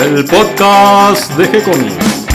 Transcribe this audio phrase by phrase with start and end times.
[0.00, 2.26] el podcast de G-Comics.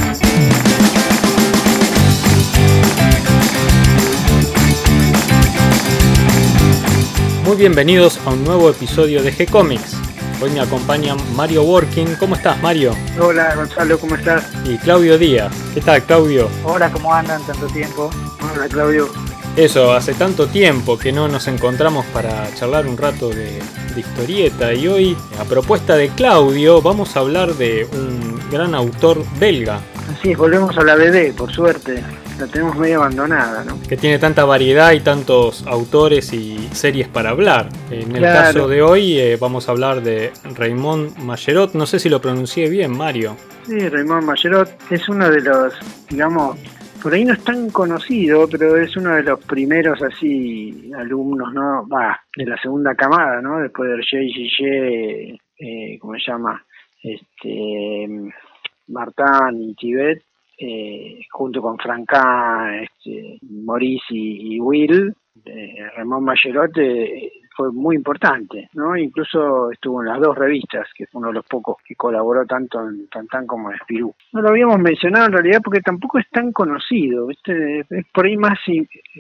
[7.46, 9.96] Muy bienvenidos a un nuevo episodio de G-Comics.
[10.42, 12.16] Hoy me acompaña Mario Working.
[12.20, 12.96] ¿Cómo estás, Mario?
[13.20, 14.44] Hola, Gonzalo, ¿cómo estás?
[14.66, 15.54] Y Claudio Díaz.
[15.74, 16.50] ¿Qué tal, Claudio?
[16.66, 17.42] Hola, ¿cómo andan?
[17.46, 18.10] Tanto tiempo.
[18.54, 19.10] Hola, Claudio.
[19.56, 23.60] Eso, hace tanto tiempo que no nos encontramos para charlar un rato de,
[23.96, 29.80] historieta y hoy, a propuesta de Claudio, vamos a hablar de un gran autor belga.
[30.12, 32.04] Así es, volvemos a la BD, por suerte.
[32.40, 33.80] La tenemos medio abandonada, ¿no?
[33.88, 37.70] Que tiene tanta variedad y tantos autores y series para hablar.
[37.92, 41.76] En el caso de hoy eh, vamos a hablar de Raymond Mallerot.
[41.76, 43.38] No sé si lo pronuncié bien, Mario.
[43.68, 45.74] Sí, Raymond Mallerot es uno de los,
[46.10, 46.58] digamos,
[47.04, 51.86] por ahí no es tan conocido, pero es uno de los primeros así alumnos, ¿no?
[51.86, 53.60] Va, de la segunda camada, ¿no?
[53.60, 56.66] Después de Hergé y eh, ¿cómo se llama?
[57.04, 58.08] Este,
[58.88, 60.24] Martán y Tibet,
[60.58, 65.14] eh, junto con Franca, este, Maurice y, Will,
[65.44, 68.96] eh, Ramón Mayerote fue muy importante, ¿no?
[68.96, 72.88] Incluso estuvo en las dos revistas, que fue uno de los pocos que colaboró tanto
[72.88, 74.14] en Tantan como en Espirú.
[74.32, 77.80] No lo habíamos mencionado en realidad porque tampoco es tan conocido, ¿viste?
[77.90, 78.60] Es por ahí más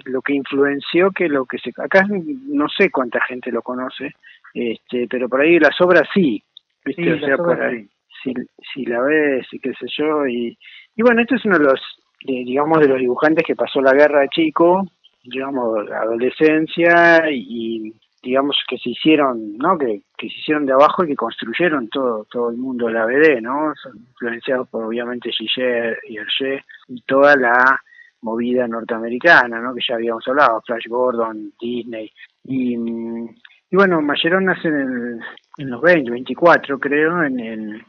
[0.06, 1.72] lo que influenció que lo que se...
[1.78, 4.14] Acá no sé cuánta gente lo conoce,
[4.54, 6.44] este, pero por ahí las obras sí,
[6.86, 7.14] ¿viste?
[7.14, 7.88] o sea, por ahí,
[8.24, 8.34] si,
[8.74, 10.58] si la ves y qué sé yo, y,
[10.96, 11.82] y bueno, este es uno de los,
[12.26, 14.86] digamos, de los dibujantes que pasó la guerra de chico,
[15.24, 19.78] digamos, la adolescencia y, digamos que se hicieron, ¿no?
[19.78, 23.42] Que, se hicieron de abajo y que construyeron todo todo el mundo de la BD,
[23.42, 23.74] ¿no?
[23.94, 27.80] Influenciados por obviamente Gillet y Hergé y toda la
[28.22, 29.76] movida norteamericana, ¿no?
[29.76, 32.10] Que ya habíamos hablado, Flash Gordon, Disney
[32.46, 35.20] y, y bueno, Mayeron nace en,
[35.58, 37.86] en los 20, 24 creo, en, en,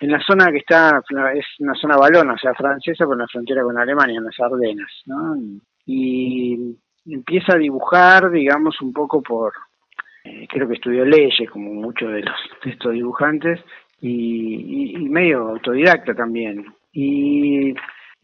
[0.00, 1.02] en la zona que está,
[1.34, 4.90] es una zona balona, o sea, francesa, por la frontera con Alemania, en las Ardenas,
[5.06, 5.36] ¿no?
[5.86, 9.52] Y empieza a dibujar, digamos, un poco por,
[10.56, 12.34] creo que estudió leyes, como muchos de, los,
[12.64, 13.60] de estos dibujantes,
[14.00, 16.64] y, medio autodidacta también.
[16.94, 17.74] Y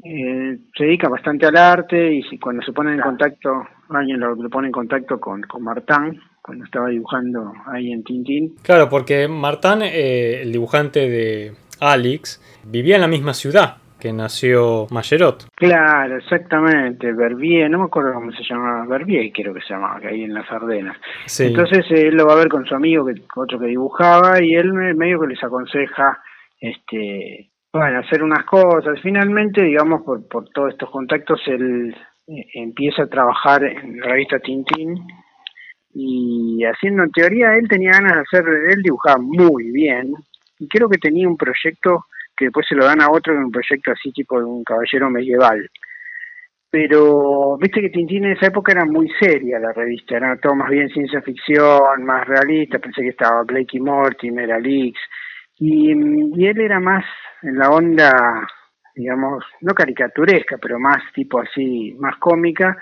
[0.02, 3.50] eh, se dedica bastante al arte y cuando se pone en contacto,
[3.90, 8.54] alguien lo, pone en contacto con, con Martán, cuando estaba dibujando ahí en Tintín.
[8.62, 14.88] Claro, porque Martán, eh, el dibujante de Alex, vivía en la misma ciudad que nació
[14.90, 15.46] Mayerot.
[15.54, 20.08] Claro, exactamente, Verbier, no me acuerdo cómo se llamaba, Verbier creo que se llamaba, que
[20.08, 20.96] ahí en las Ardenas.
[21.38, 24.72] Entonces él lo va a ver con su amigo, que otro que dibujaba, y él
[24.72, 26.20] medio que les aconseja,
[26.60, 28.98] este, bueno, hacer unas cosas.
[29.00, 31.94] Finalmente, digamos, por, por todos estos contactos, él
[32.26, 34.96] eh, empieza a trabajar en la revista Tintín,
[35.94, 40.12] y haciendo en teoría, él tenía ganas de hacer, él dibujaba muy bien,
[40.58, 42.06] y creo que tenía un proyecto
[42.36, 45.10] que después se lo dan a otro en un proyecto así tipo de un caballero
[45.10, 45.68] medieval.
[46.70, 50.70] Pero viste que Tintín en esa época era muy seria la revista, era todo más
[50.70, 54.98] bien ciencia ficción, más realista, pensé que estaba Blakey Mortimer, Alix,
[55.58, 57.04] y, y él era más
[57.42, 58.48] en la onda,
[58.94, 62.74] digamos, no caricaturesca, pero más tipo así, más cómica,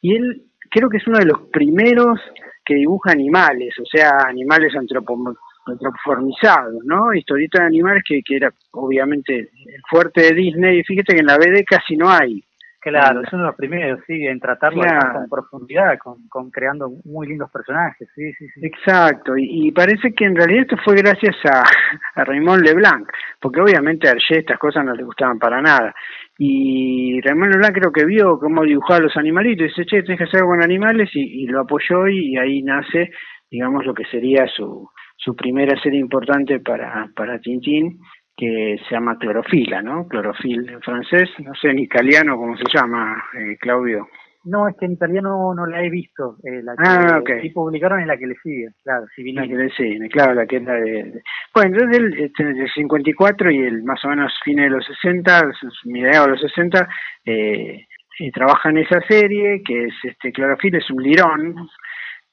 [0.00, 2.18] y él creo que es uno de los primeros
[2.64, 7.14] que dibuja animales, o sea, animales antropomorfos antropoformizados, ¿no?
[7.14, 11.26] Historietas de animales que, que era obviamente el fuerte de Disney, y fíjate que en
[11.26, 12.44] la BD casi no hay.
[12.84, 17.26] Claro, es uno de los primeros, sí, en tratarlo con profundidad, con, con, creando muy
[17.26, 18.60] lindos personajes, sí, sí, sí.
[18.62, 21.62] Exacto, y, parece que en realidad esto fue gracias a,
[22.20, 23.08] a Raymond Leblanc,
[23.40, 25.94] porque obviamente a Hergé estas cosas no le gustaban para nada.
[26.36, 30.24] Y Raymond Leblanc creo que vio cómo dibujaba los animalitos y dice, che, tenés que
[30.24, 33.12] hacer algo con animales, y, y lo apoyó y ahí nace,
[33.50, 38.00] digamos, lo que sería su, su primera serie importante para, para Tintín,
[38.36, 40.08] que se llama Clorofila, ¿no?
[40.08, 44.08] Clorofil en francés, no sé en italiano cómo se llama, eh, Claudio.
[44.44, 46.36] No, es que en italiano no la he visto.
[46.44, 47.30] Eh, la que ah, ok.
[47.40, 49.06] Sí publicaron en la que le sigue, claro.
[49.16, 51.22] Si la que le sigue, claro, la que es la de...
[51.54, 55.50] Bueno, entonces el, este, el 54 y el más o menos fines de los 60,
[55.86, 56.88] mediados de los 60,
[57.24, 57.86] eh,
[58.34, 61.54] trabaja en esa serie, que es este Clorofil, es un lirón,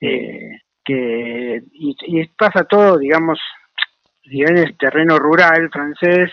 [0.02, 3.40] eh, que y, pasa todo, digamos,
[4.24, 6.32] en el terreno rural francés,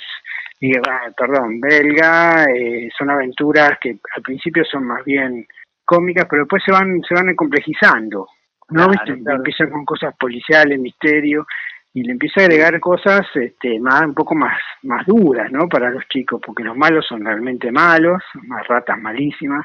[0.61, 5.47] y, ah, perdón, belga, eh, son aventuras que al principio son más bien
[5.85, 8.27] cómicas, pero después se van se van complejizando,
[8.71, 8.89] ¿no?
[9.06, 11.47] Empiezan con cosas policiales, misterio,
[11.95, 15.69] y le empieza a agregar cosas este, más un poco más más duras, ¿no?
[15.69, 19.65] Para los chicos, porque los malos son realmente malos, más ratas malísimas,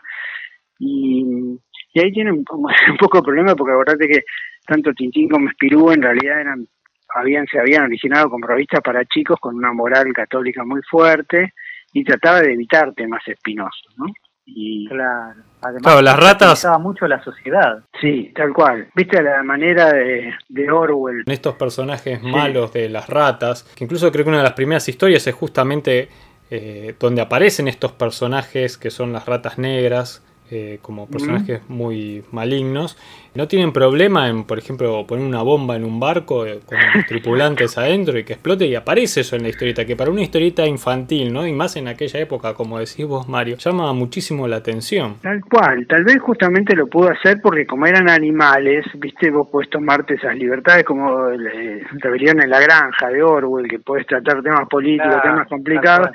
[0.79, 1.59] y,
[1.93, 2.45] y ahí tienen un,
[2.91, 4.23] un poco de problema, porque acordate que
[4.65, 6.67] tanto Tintín como Spirú en realidad eran
[7.15, 11.53] habían se habían originado como revistas para chicos con una moral católica muy fuerte
[11.93, 14.05] y trataba de evitar temas espinosos, ¿no?
[14.45, 15.41] Y, claro.
[15.61, 16.67] Además, las ratas.
[16.79, 17.81] mucho la sociedad.
[18.01, 18.89] Sí, tal cual.
[18.93, 21.23] Viste la manera de, de Orwell.
[21.25, 25.25] Estos personajes malos de las ratas, que incluso creo que una de las primeras historias
[25.25, 26.09] es justamente
[26.51, 30.21] eh, donde aparecen estos personajes que son las ratas negras,
[30.51, 32.97] eh, como personajes muy malignos,
[33.33, 37.77] no tienen problema en, por ejemplo, poner una bomba en un barco eh, con tripulantes
[37.77, 41.33] adentro y que explote y aparece eso en la historieta, que para una historieta infantil,
[41.33, 41.47] ¿no?
[41.47, 45.15] Y más en aquella época, como decís vos, Mario, llama muchísimo la atención.
[45.21, 49.69] Tal cual, tal vez justamente lo pudo hacer porque como eran animales, viste, vos podés
[49.69, 54.67] tomarte esas libertades como eh, Rebelión en la Granja de Orwell, que puedes tratar temas
[54.69, 56.09] políticos, temas complicados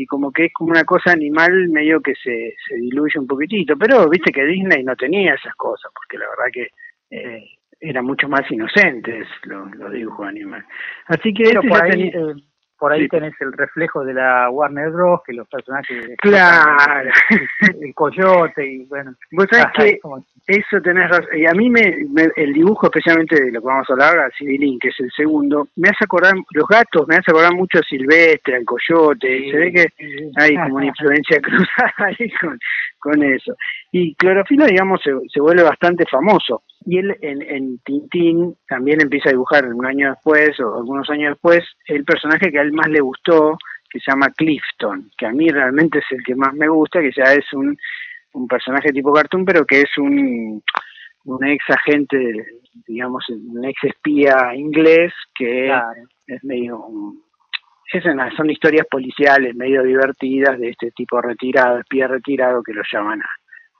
[0.00, 3.76] y como que es como una cosa animal medio que se, se diluye un poquitito,
[3.76, 6.68] pero viste que Disney no tenía esas cosas, porque la verdad que
[7.10, 7.44] eh,
[7.80, 10.64] eran mucho más inocentes los, los dibujos animales.
[11.06, 12.34] Así que este por ahí, eh,
[12.80, 15.20] por ahí tenés el reflejo de la Warner Bros.
[15.26, 16.16] que los personajes.
[16.16, 17.10] Claro.
[17.80, 19.14] El, coyote y bueno.
[19.32, 20.00] Vos sabés que
[20.46, 21.26] eso tenés razón.
[21.36, 21.94] Y a mí me,
[22.36, 25.68] el dibujo, especialmente de lo que vamos a hablar ahora, Civilín, que es el segundo,
[25.76, 29.50] me hace acordar, los gatos me hace acordar mucho a Silvestre, al coyote.
[29.50, 29.86] se ve que
[30.36, 32.58] hay como una influencia cruzada ahí con,
[32.98, 33.54] con eso.
[33.92, 36.62] Y Clorofila, digamos, se, se vuelve bastante famoso.
[36.86, 41.32] Y él en, en, Tintín también empieza a dibujar un año después o algunos años
[41.32, 41.62] después.
[41.86, 43.58] El personaje que a él más le gustó,
[43.90, 47.12] que se llama Clifton, que a mí realmente es el que más me gusta, que
[47.14, 47.76] ya es un,
[48.32, 50.62] un personaje tipo cartoon, pero que es un,
[51.24, 52.46] un ex agente,
[52.86, 55.70] digamos, un ex espía inglés que
[56.26, 56.86] es medio...
[57.92, 63.20] Es son historias policiales medio divertidas de este tipo retirado, espía retirado que lo llaman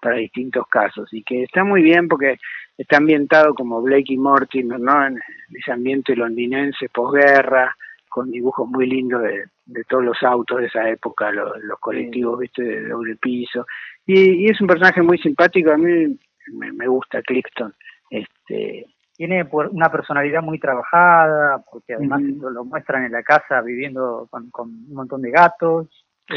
[0.02, 1.08] para distintos casos.
[1.12, 2.36] Y que está muy bien porque
[2.80, 5.06] está ambientado como Blake y Mortimer, ¿no?
[5.06, 5.20] En
[5.54, 7.76] ese ambiente londinense posguerra,
[8.08, 12.62] con dibujos muy lindos de, de todos los autos de esa época, los, colectivos, viste,
[12.62, 13.66] de doble piso.
[14.06, 16.18] Y, y, es un personaje muy simpático, a mí
[16.52, 17.74] me, gusta Clifton.
[18.08, 24.50] Este, tiene una personalidad muy trabajada, porque además lo, muestran en la casa viviendo con,
[24.50, 25.86] con un montón de gatos.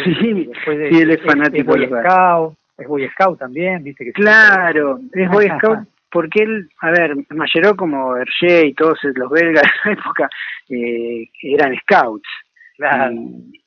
[0.03, 4.99] Sí, de, sí él es fanático de Scout, es Boy Scout también, viste que Claro,
[5.13, 9.91] es Boy Scout porque él, a ver, Mayeró como Hergé y todos los belgas de
[9.91, 10.29] esa época
[10.69, 12.29] eh, eran scouts.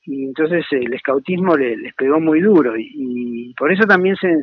[0.04, 4.36] Y, entonces el scoutismo les pegó muy duro y, por eso también se,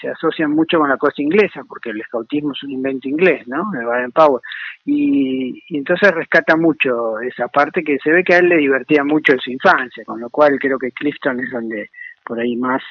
[0.00, 3.64] se, asocian mucho con la cosa inglesa, porque el scoutismo es un invento inglés, ¿no?
[3.78, 4.40] El Baden Power.
[4.84, 9.04] Y, y, entonces rescata mucho esa parte que se ve que a él le divertía
[9.04, 11.90] mucho en su infancia, con lo cual creo que Clifton es donde
[12.24, 12.82] por ahí más,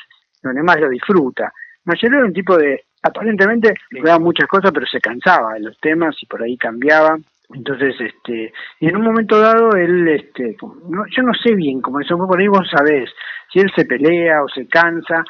[0.44, 1.52] donde más lo disfruta.
[1.86, 6.16] Mayeró era un tipo de aparentemente jugaba muchas cosas, pero se cansaba de los temas
[6.22, 7.18] y por ahí cambiaba.
[7.54, 10.56] Entonces, este, y en un momento dado él, este,
[10.88, 13.10] no, yo no sé bien cómo eso, por ahí vos sabés,
[13.52, 15.24] si él se pelea o se cansa.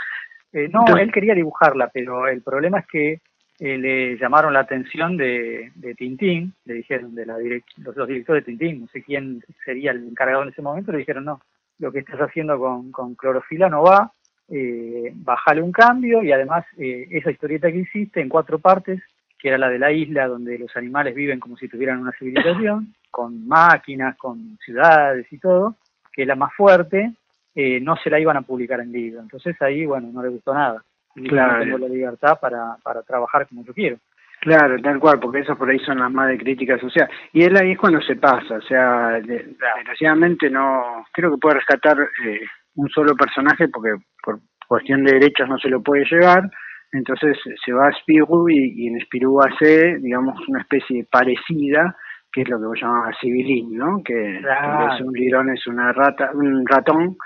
[0.52, 3.22] Eh, no, él quería dibujarla, pero el problema es que
[3.60, 8.46] eh, le llamaron la atención de, de Tintín, le dijeron, de la los, los, directores
[8.46, 11.42] de Tintín, no sé quién sería el encargado en ese momento, le dijeron, no,
[11.78, 14.12] lo que estás haciendo con, con clorofila no va,
[14.52, 19.02] eh, bajale un cambio y además eh, esa historieta que hiciste en cuatro partes,
[19.38, 22.94] que era la de la isla donde los animales viven como si tuvieran una civilización,
[23.12, 25.76] con máquinas, con ciudades y todo,
[26.12, 27.14] que es la más fuerte,
[27.56, 29.22] eh, no se la iban a publicar en libro.
[29.22, 30.84] Entonces ahí, bueno, no le gustó nada.
[31.16, 31.64] Y claro.
[31.64, 33.98] tengo la libertad para, para trabajar como yo quiero.
[34.42, 37.10] Claro, tal cual, porque esas por ahí son las más de crítica social.
[37.34, 42.00] Y él ahí es cuando se pasa, o sea, desgraciadamente no, creo que puede rescatar
[42.26, 42.46] eh,
[42.80, 43.92] un solo personaje porque
[44.24, 46.50] por cuestión de derechos no se lo puede llevar,
[46.92, 51.96] entonces se va a Spirou y, en Spirou hace, digamos, una especie parecida,
[52.32, 54.02] que es lo que vos llamabas civilín, ¿no?
[54.04, 57.18] Que es un lirón es una rata, un ratón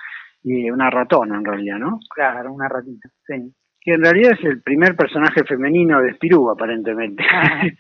[0.44, 2.00] y una ratona en realidad, ¿no?
[2.14, 3.54] Claro, una ratita, sí.
[3.80, 7.24] Que en realidad es el primer personaje femenino de Spirou, aparentemente.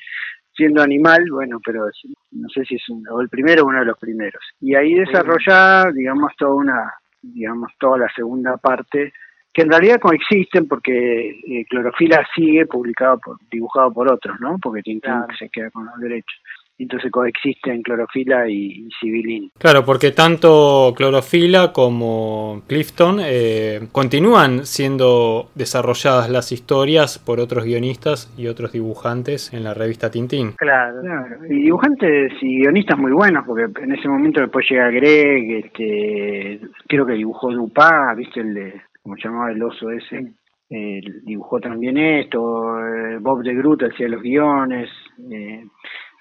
[0.56, 1.86] Siendo animal, bueno, pero
[2.32, 4.44] no sé si es o el primero o uno de los primeros.
[4.60, 9.14] Y ahí desarrolla, digamos, toda una digamos, toda la segunda parte,
[9.54, 14.58] que en realidad coexisten porque eh, Clorofila sigue publicado, por, dibujado por otros, ¿no?
[14.62, 16.42] Porque Tintín se queda con los derechos.
[16.78, 19.52] Entonces coexisten Clorofila y, Civilín.
[19.58, 28.34] Claro, porque tanto Clorofila como Clifton eh, continúan siendo desarrolladas las historias por otros guionistas
[28.38, 30.54] y otros dibujantes en la revista Tintín.
[30.58, 31.46] Claro, claro.
[31.50, 37.06] y dibujantes y guionistas muy buenos, porque en ese momento después llega Greg, este, creo
[37.06, 40.34] que dibujó Dupá, viste el de, como se llamaba el oso ese.
[40.70, 44.90] dibujó también esto, eh, Bob de Groot hacía los guiones,
[45.32, 45.64] eh,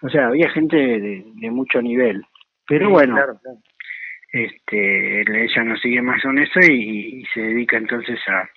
[0.02, 2.22] O sea, había gente de, mucho nivel.
[2.66, 3.16] Pero bueno,
[4.32, 8.48] este ella no sigue más con eso y, se dedica entonces a,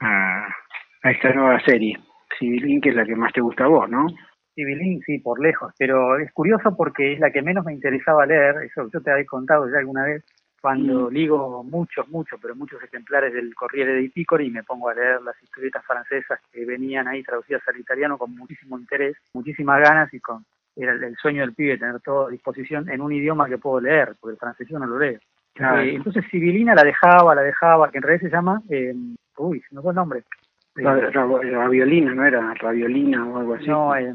[0.00, 1.98] a, esta nueva serie.
[2.38, 4.06] Civilín, que es la que más te gusta a vos, ¿no?
[4.54, 8.56] Civilín, sí, por lejos, pero es curioso porque es la que menos me interesaba leer,
[8.64, 10.24] eso yo te había contado ya alguna vez,
[10.62, 11.12] cuando mm.
[11.12, 15.20] ligo muchos, muchos, pero muchos ejemplares del Corriere dei Piccoli y me pongo a leer
[15.20, 20.20] las historietas francesas que venían ahí traducidas al italiano con muchísimo interés, muchísimas ganas y
[20.20, 23.80] con era el, sueño del pibe tener todo a disposición en un idioma que puedo
[23.80, 25.18] leer, porque el francés yo no lo leo.
[25.54, 28.94] Eh, entonces Civilina la dejaba, la dejaba, que en realidad se llama, eh,
[29.36, 30.22] uy, no sé el nombre.
[30.76, 32.54] raviolina, ¿no era?
[32.54, 33.66] Raviolina o algo así.
[33.66, 34.14] No, eh,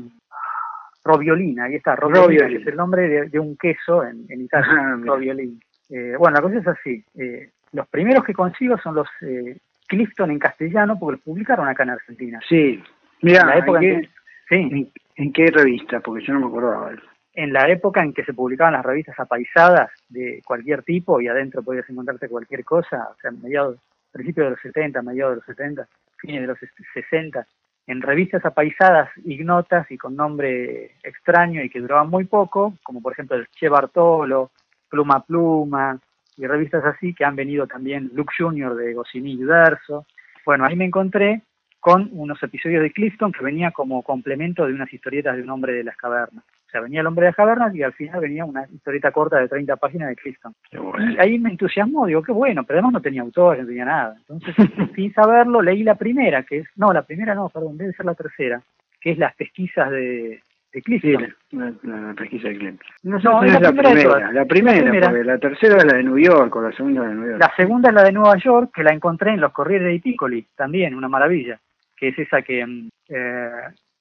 [1.03, 5.59] Roviolina, ahí está, Roviolina, es el nombre de, un queso en, en Italia, ah, Roviolina.
[5.89, 7.03] Eh, bueno, la cosa es así.
[7.15, 11.83] Eh, los primeros que consigo son los eh, Clifton en castellano, porque los publicaron acá
[11.83, 12.39] en Argentina.
[12.47, 12.81] Sí.
[13.21, 14.09] Mira, en, la época en,
[14.49, 14.91] sí.
[15.15, 15.99] ¿en, qué revista?
[15.99, 16.91] Porque yo no me acordaba.
[17.33, 21.63] En la época en que se publicaban las revistas apaisadas de cualquier tipo y adentro
[21.63, 23.77] podías encontrarte cualquier cosa, o sea, mediados,
[24.11, 26.57] principios de los 70, mediados de los 70, fines de los
[26.93, 27.47] 60,
[27.87, 33.13] en revistas apaisadas, ignotas y con nombre extraño y que duraban muy poco, como por
[33.13, 34.51] ejemplo el Che Bartolo,
[34.89, 35.99] Pluma Pluma
[36.37, 38.75] y revistas así que han venido también Luke Jr.
[38.75, 40.05] de Goscinny y Verso.
[40.45, 41.41] Bueno, ahí me encontré
[41.79, 45.73] con unos episodios de Clifton que venía como complemento de unas historietas de un hombre
[45.73, 46.43] de las cavernas.
[46.67, 49.37] O sea, venía el hombre de las cavernas y al final venía una historieta corta
[49.37, 50.53] de 30 páginas de Clifton.
[50.71, 54.17] Y ahí me entusiasmó, digo, qué bueno, pero además no tenía autor, no tenía nada.
[54.17, 54.53] Entonces,
[54.95, 58.15] sin saberlo, leí la primera, que es, no, la primera no, perdón, debe ser la
[58.15, 58.61] tercera,
[58.99, 60.41] que es las pesquisas de,
[60.81, 62.87] de la, pesquisa de Clifton.
[63.03, 66.55] No, no es la, primera, la, primera, porque la tercera es la de New York
[66.55, 67.39] o la segunda es de New York.
[67.39, 70.45] La segunda es la de Nueva York, que la encontré en los Corriere de Piccoli,
[70.55, 71.59] también, una maravilla,
[71.95, 73.51] que es esa que, mm, eh,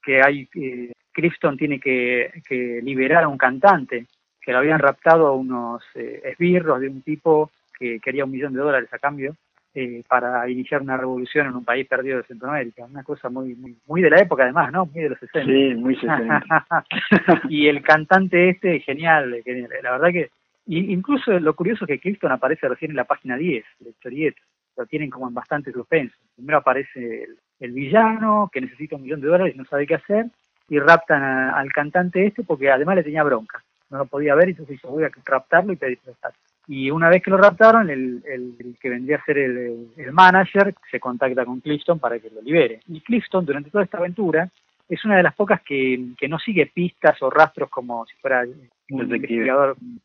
[0.03, 4.07] que hay, eh, Clifton tiene que, que, liberar a un cantante,
[4.41, 8.53] que lo habían raptado a unos eh, esbirros de un tipo que quería un millón
[8.53, 9.35] de dólares a cambio,
[9.79, 12.87] eh, para iniciar una revolución en un país perdido de Centroamérica.
[12.87, 14.87] Una cosa muy, muy, muy de la época además, ¿no?
[14.87, 15.45] Muy de los 60.
[15.45, 16.43] Sí, muy 60.
[17.51, 19.69] y el cantante este, genial, genial.
[19.83, 20.31] La verdad que,
[20.65, 24.41] incluso lo curioso es que Clifton aparece recién en la página 10 de historieta.
[24.79, 26.17] Lo tienen como en bastante suspenso.
[26.35, 27.27] Primero aparece
[27.61, 30.25] el, villano que necesita un millón de dólares y no sabe qué hacer.
[30.71, 33.63] Y raptan al cantante este porque además le tenía bronca.
[33.91, 36.33] No lo podía ver y entonces dijo, voy a raptarlo y pedir prestar
[36.69, 40.75] y una vez que lo raptaron, el, el, que vendría a ser el, el, manager
[40.91, 42.81] se contacta con Clifton para que lo libere.
[42.89, 44.49] Y Clifton, durante toda esta aventura,
[44.89, 48.45] es una de las pocas que, que no sigue pistas o rastros como si fuera
[48.91, 49.53] un detective.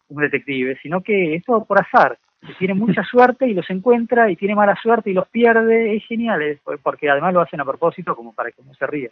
[0.10, 2.18] un detective, sino que es todo por azar.
[2.58, 5.96] Tiene mucha suerte y los encuentra, y tiene mala suerte y los pierde.
[5.96, 9.12] Es genial, porque además lo hacen a propósito como para que no se ríe.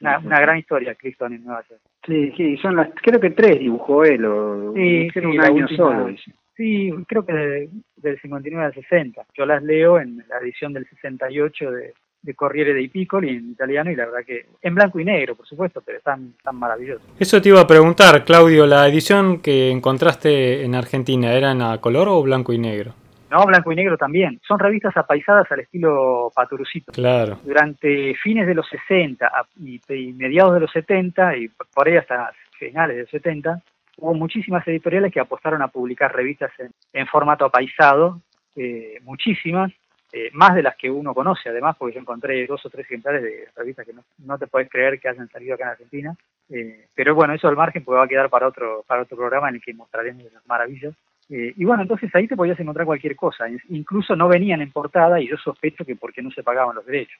[0.00, 1.80] una, gran historia, Clifton en Nueva York.
[2.06, 6.08] Sí, sí, son las, creo que tres dibujó él, o sí, un año solo.
[6.56, 9.26] Sí, creo que del 59 al 60.
[9.36, 13.90] Yo las leo en la edición del 68 de, de Corriere dei Piccoli en italiano
[13.90, 17.06] y la verdad que en blanco y negro, por supuesto, pero están tan maravillosos.
[17.18, 21.78] Eso te iba a preguntar, Claudio, ¿la edición que encontraste en Argentina era en a
[21.78, 22.94] color o blanco y negro?
[23.30, 24.40] No, blanco y negro también.
[24.46, 26.92] Son revistas apaisadas al estilo Paturucito.
[26.92, 27.40] Claro.
[27.44, 29.28] Durante fines de los 60
[29.60, 33.60] y, y mediados de los 70 y por ahí hasta finales de los 70,
[33.98, 36.52] hubo muchísimas editoriales que apostaron a publicar revistas
[36.92, 38.20] en, formato apaisado,
[38.56, 39.72] eh, muchísimas,
[40.12, 43.22] eh, más de las que uno conoce además, porque yo encontré dos o tres ejemplares
[43.22, 46.16] de revistas que no, te puedes creer que hayan salido acá en Argentina.
[46.50, 49.48] Eh, pero bueno, eso al margen porque va a quedar para otro, para otro programa
[49.48, 50.94] en el que mostraremos las maravillas.
[51.28, 53.46] y bueno, entonces ahí te podías encontrar cualquier cosa.
[53.70, 57.18] Incluso no venían en portada y yo sospecho que porque no se pagaban los derechos.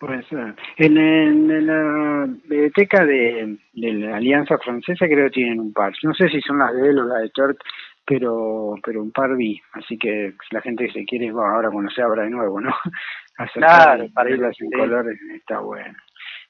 [0.00, 0.54] Puede ser.
[0.78, 5.92] En, en, la biblioteca de, la Alianza Francesa creo que tienen un par.
[6.02, 7.58] No sé si son las de él o las de Turk,
[8.06, 9.60] pero pero un par vi.
[9.74, 12.72] Así que la gente que se quiere, va ahora cuando se abra de nuevo, ¿no?
[13.52, 15.98] claro, para irlas en colores está bueno.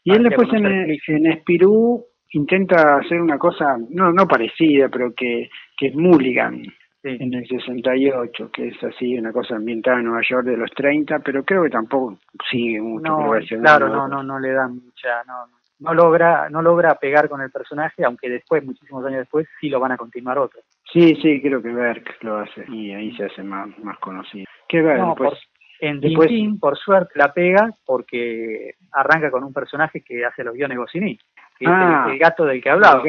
[0.05, 5.51] Y él después en, en Espirú intenta hacer una cosa, no no parecida, pero que,
[5.77, 6.63] que es Mulligan
[7.03, 11.21] en el 68, que es así una cosa ambientada en Nueva York de los 30,
[11.21, 12.19] pero creo que tampoco
[12.51, 13.11] sigue mucho.
[13.11, 13.31] No,
[13.63, 15.47] claro, no, no, no le dan mucha, no,
[15.81, 19.81] no logra, no logra pegar con el personaje, aunque después, muchísimos años después, sí lo
[19.81, 20.63] van a continuar otros.
[20.93, 24.45] Sí, sí, creo que Berk lo hace y ahí se hace más, más conocido.
[24.69, 25.39] ¿Qué ver, pues,
[25.81, 26.31] en después...
[26.61, 31.17] por suerte, la pega porque arranca con un personaje que hace los guiones Goscinny,
[31.59, 32.13] que es el, ah.
[32.19, 33.03] gato del que hablaba.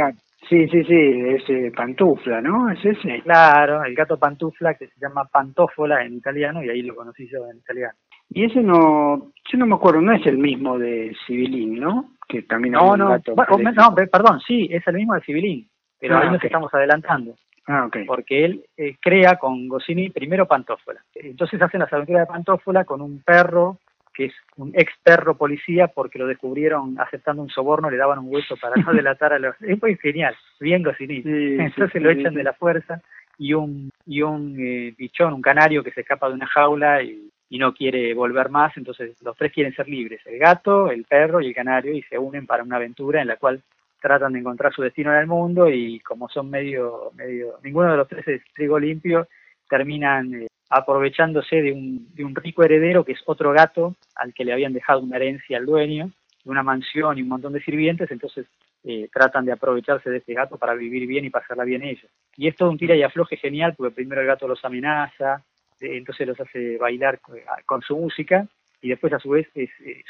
[0.51, 2.70] Sí, sí, sí, ese pantufla, ¿no?
[2.70, 3.22] Es ese.
[3.22, 7.50] Claro, el gato pantufla que se llama pantofola en italiano y ahí lo conocí yo
[7.50, 7.93] en italiano.
[8.29, 12.15] Y ese no, yo no me acuerdo, no es el mismo de Civilín, ¿no?
[12.27, 16.43] Que también no, no, no, perdón, sí, es el mismo de Civilín, pero ahí nos
[16.43, 17.36] estamos adelantando.
[17.67, 18.03] Ah, okay.
[18.03, 21.00] Porque él eh, crea con Goscinny primero Pantófola.
[21.15, 23.77] Entonces hacen las aventuras de Pantófola con un perro
[24.13, 28.34] que es un ex perro policía porque lo descubrieron aceptando un soborno, le daban un
[28.34, 29.56] hueso para no delatar a los...
[29.62, 31.24] Es muy genial, bien Goscinny.
[31.25, 33.01] Entonces lo echan de la fuerza
[33.38, 37.32] y un, y un eh, bichón, un canario que se escapa de una jaula y,
[37.51, 41.41] y no quiere volver más, entonces los tres quieren ser libres, el gato, el perro
[41.41, 43.62] y el canario, y se unen para una aventura en la cual
[44.01, 47.98] tratan de encontrar su destino en el mundo y como son medio, medio, ninguno de
[47.98, 49.27] los tres es trigo limpio,
[49.70, 54.45] terminan eh, aprovechándose de un, de un rico heredero que es otro gato al que
[54.45, 56.11] le habían dejado una herencia al dueño,
[56.45, 58.47] una mansión y un montón de sirvientes, entonces
[58.83, 62.09] eh, tratan de aprovecharse de este gato para vivir bien y pasarla bien ellos.
[62.35, 65.43] Y es todo un tira y afloje genial porque primero el gato los amenaza,
[65.79, 67.19] eh, entonces los hace bailar
[67.65, 68.47] con su música
[68.81, 69.47] y después a su vez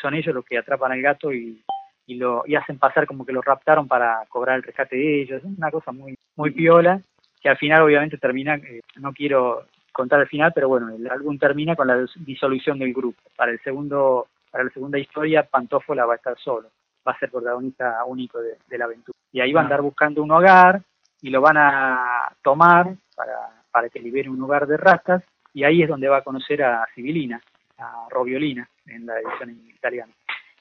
[0.01, 1.61] son ellos los que atrapan al gato y
[2.07, 5.43] y lo y hacen pasar como que lo raptaron para cobrar el rescate de ellos.
[5.43, 7.01] Es una cosa muy muy piola
[7.41, 9.65] que al final obviamente termina, eh, no quiero
[10.01, 13.22] contar el final, pero bueno, el álbum termina con la disolución del grupo.
[13.36, 16.70] Para el segundo para la segunda historia, Pantófola va a estar solo,
[17.08, 19.17] va a ser protagonista único de, la aventura.
[19.31, 19.65] Y ahí va a ah.
[19.65, 20.81] andar buscando un hogar
[21.22, 25.84] y lo van a tomar para, para que libere un hogar de ratas y ahí
[25.84, 27.41] es donde va a conocer a Sibilina,
[27.77, 30.13] a Robiolina en la edición italiana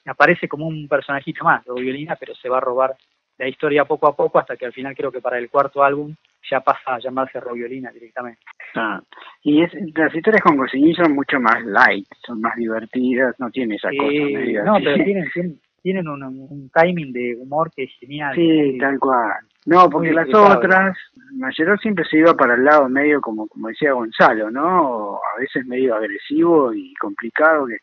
[0.06, 2.96] aparece como un personajito más, de violina, pero se va a robar
[3.38, 6.14] la historia poco a poco hasta que al final creo que para el cuarto álbum
[6.48, 8.40] ya pasa a llamarse Robiolina directamente.
[8.74, 9.00] Ah,
[9.42, 13.76] y es, las historias con Goscinny son mucho más light, son más divertidas, no tiene
[13.76, 18.34] esa cosa medio No, pero tienen, tienen, un, timing de humor que es genial.
[18.34, 19.32] Sí, tal cual.
[19.66, 20.96] No, porque las otras,
[21.32, 25.16] Mayor siempre se iba para el lado medio, como, como decía Gonzalo, ¿no?
[25.16, 27.76] A veces medio agresivo y complicado, que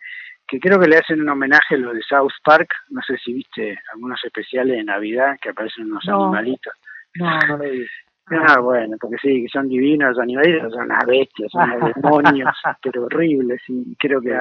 [0.48, 3.34] que creo que le hacen un homenaje a lo de South Park, no sé si
[3.34, 6.74] viste algunos especiales de Navidad que aparecen unos animalitos.
[7.16, 7.86] No, no lo vi.
[8.30, 12.50] Ah, bueno, porque sí, que son divinos los animalitos, son las bestias, son los demonios,
[12.84, 14.36] pero horribles, y creo que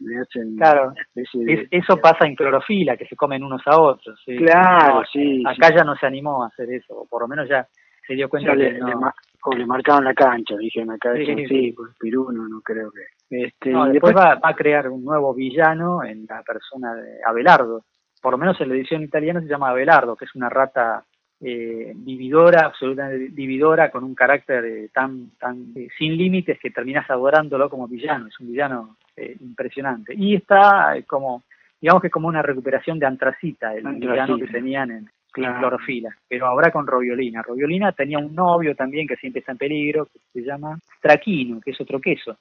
[0.00, 0.92] le hacen claro.
[1.14, 1.68] de...
[1.70, 4.22] eso pasa en clorofila, que se comen unos a otros.
[4.26, 5.42] Claro, sí.
[5.46, 7.66] Acá ya no se animó a hacer eso, o por lo menos ya
[8.06, 11.92] se dio cuenta que le, le, marcaban la cancha, dijeron acá, sí, sí, sí, pues
[11.98, 13.44] Piruno no creo que...
[13.44, 17.84] Este, después, va, a crear un nuevo villano en la persona de Abelardo.
[18.20, 21.04] Por lo menos en la edición italiana se llama Abelardo, que es una rata
[21.40, 27.08] eh, dividora, absolutamente dividora, con un carácter eh, tan, tan eh, sin límites que terminas
[27.10, 28.26] adorándolo como villano.
[28.26, 30.14] Es un villano eh, impresionante.
[30.16, 31.42] Y está como,
[31.80, 36.70] digamos que como una recuperación de Antracita, el villano que tenían en, clorofila, pero ahora
[36.70, 37.42] con Robiolina.
[37.42, 41.70] Robiolina tenía un novio también que siempre está en peligro, que se llama Traquino, que
[41.70, 42.36] es otro queso.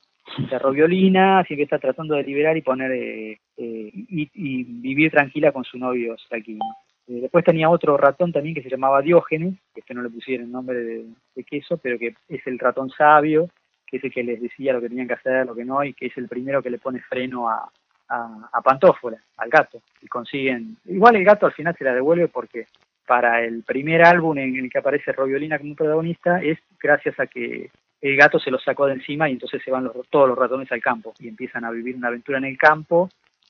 [0.52, 5.64] O Robiolina siempre está tratando de liberar y poner eh, eh, y, vivir tranquila con
[5.64, 6.60] su novio Traquino.
[7.10, 10.52] Eh, después tenía otro ratón también que se llamaba Diógenes, que este no le pusieron
[10.52, 13.50] nombre de, queso, pero que es el ratón sabio,
[13.88, 15.93] que es el que les decía lo que tenían que hacer, lo que no, y
[15.93, 17.72] que es el primero que le pone freno a,
[18.10, 22.28] a, a Pantófora, al gato, y consiguen, igual el gato al final se la devuelve
[22.28, 22.67] porque
[23.08, 27.72] para el primer álbum en el que aparece Robiolina como protagonista es gracias a que
[28.02, 30.72] el gato se lo sacó de encima y entonces se van los, todos los ratones
[30.72, 33.10] al campo y empiezan a vivir una aventura en el campo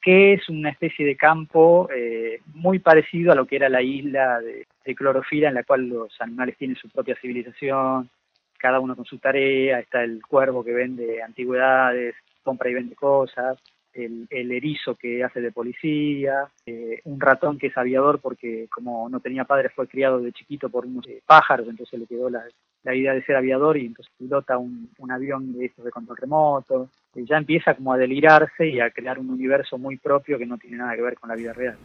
[0.10, 4.67] es una especie de campo eh, muy parecido a lo que era la isla de,
[4.86, 8.10] de, Clorofila en la cual los animales tienen su propia civilización,
[8.58, 13.58] cada uno con su tarea, está el cuervo que vende antigüedades, compra y vende cosas,
[13.93, 19.19] el, erizo que hace de policía, eh, un ratón que es aviador porque como no
[19.19, 22.43] tenía padre fue criado de chiquito por unos eh, pájaros, entonces le quedó la,
[22.86, 26.89] idea de ser aviador y entonces pilota un, avión de estos de control remoto.
[27.15, 30.58] Y ya empieza como a delirarse y a crear un universo muy propio que no
[30.58, 31.76] tiene nada que ver con la vida real.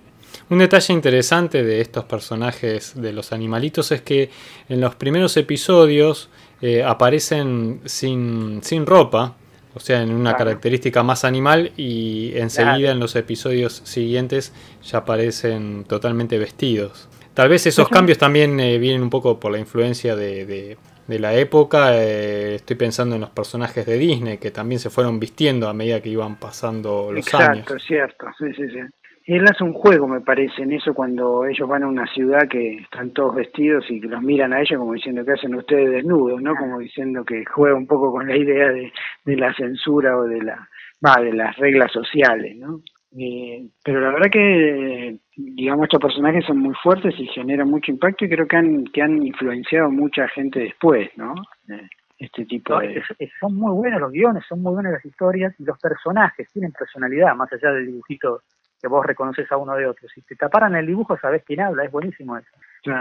[0.51, 4.31] Un detalle interesante de estos personajes de los animalitos es que
[4.69, 6.31] en los primeros episodios
[6.61, 9.35] eh, aparecen sin, sin ropa,
[9.75, 14.53] o sea, en una característica más animal y enseguida en los episodios siguientes
[14.83, 17.09] ya aparecen totalmente vestidos.
[17.35, 20.77] Tal vez esos cambios también eh, vienen un poco por la influencia de,
[21.09, 21.97] la época.
[21.97, 26.01] Eh, estoy pensando en los personajes de Disney que también se fueron vistiendo a medida
[26.01, 27.59] que iban pasando los años.
[27.59, 28.81] Exacto, cierto, sí, sí, sí
[29.27, 32.77] él hace un juego, me parece, en eso cuando ellos van a una ciudad que
[32.77, 36.43] están todos vestidos y que los miran a ellos como diciendo que hacen ustedes desnudos,
[36.43, 36.55] ¿no?
[36.55, 38.93] Como diciendo que juega un poco con la idea de,
[39.25, 40.69] de la censura o de la
[41.05, 42.81] va, de las reglas sociales, ¿no?
[43.17, 48.25] Eh, pero la verdad que, digamos, estos personajes son muy fuertes y generan mucho impacto
[48.25, 51.35] y creo que han, que han influenciado mucha gente después, ¿no?
[51.69, 53.03] Eh, este tipo de...
[53.41, 57.35] son muy buenos los guiones, son muy buenas las historias y los personajes tienen personalidad,
[57.35, 58.43] más allá del dibujito
[58.81, 60.09] que vos reconoces a uno de otro.
[60.09, 62.51] Si te taparan el dibujo, sabés quién habla, es buenísimo eso.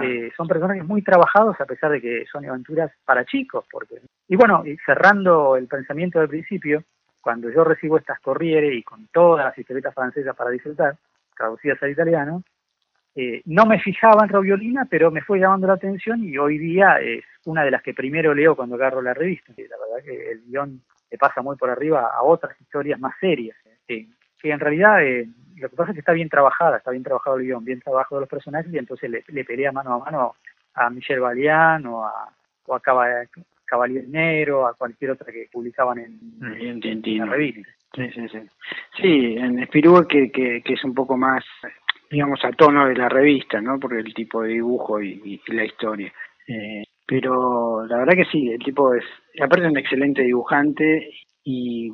[0.01, 3.65] Eh, son personajes muy trabajados a pesar de que son aventuras para chicos.
[3.69, 3.95] porque
[4.29, 6.83] Y bueno, y cerrando el pensamiento del principio,
[7.23, 10.97] cuando yo recibo estas corriere y con todas las historietas francesas para disfrutar,
[11.35, 12.43] traducidas al italiano,
[13.15, 16.99] eh, no me fijaba en Robiolina, pero me fue llamando la atención y hoy día
[16.99, 19.53] es una de las que primero leo cuando agarro la revista.
[19.55, 23.55] La verdad que el guion le pasa muy por arriba a otras historias más serias.
[23.87, 24.07] que
[24.43, 27.43] en realidad eh, lo que pasa es que está bien trabajada, está bien trabajado el
[27.43, 30.35] guion, bien trabajado los personajes y entonces le, le pelea mano a mano
[30.73, 32.29] a Michel Balian o a,
[32.65, 32.81] o a
[33.73, 36.19] Cavalier Negro, a cualquier otra que publicaban en,
[37.17, 37.67] la revista.
[37.95, 38.39] Sí, sí, sí.
[39.01, 41.43] Sí, en Espirú que, que, que, es un poco más,
[42.11, 43.79] digamos, a tono de la revista, ¿no?
[43.79, 46.13] Por el tipo de dibujo y, la historia.
[46.47, 49.05] Eh, pero la verdad que sí, el tipo es,
[49.41, 51.09] aparte es un excelente dibujante
[51.43, 51.91] y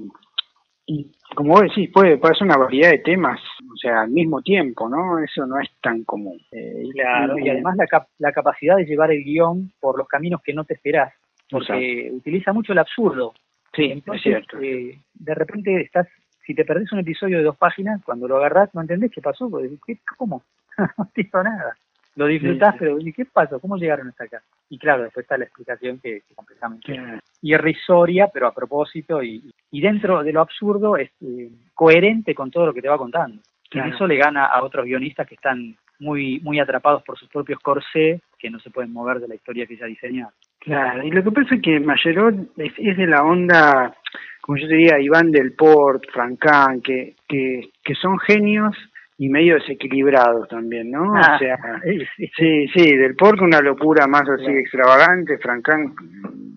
[0.91, 3.39] y como vos decís, puede, puede ser una variedad de temas,
[3.71, 5.19] o sea, al mismo tiempo, ¿no?
[5.19, 6.39] Eso no es tan común.
[6.51, 10.51] Eh, claro, y además la, la capacidad de llevar el guion por los caminos que
[10.51, 11.13] no te esperás,
[11.49, 13.33] porque utiliza mucho el absurdo.
[13.73, 14.59] Sí, es cierto.
[14.59, 16.07] Eh, de repente estás,
[16.45, 19.49] si te perdés un episodio de dos páginas, cuando lo agarrás no entendés qué pasó,
[19.49, 20.43] porque, ¿cómo?
[20.97, 21.75] no te nada
[22.19, 23.59] lo disfrutás, pero ¿y qué pasó?
[23.61, 24.41] ¿Cómo llegaron hasta acá?
[24.69, 26.93] Y claro, después está la explicación que, que completamente
[27.41, 32.67] irrisoria, pero a propósito y, y, dentro de lo absurdo es eh, coherente con todo
[32.67, 33.41] lo que te va contando.
[33.71, 37.59] Y eso le gana a otros guionistas que están muy muy atrapados por sus propios
[37.59, 40.33] corsés, que no se pueden mover de la historia que ya diseñado.
[40.59, 43.95] Claro, y lo que pasa es que Mayerot es, es de la onda,
[44.41, 48.75] como yo te diría, Iván del Port, Francán, que, que, que son genios
[49.17, 51.11] y medio desequilibrados también, ¿no?
[51.11, 51.57] o ah, sea,
[52.37, 55.93] sí, sí, del porco una locura más así extravagante, Francán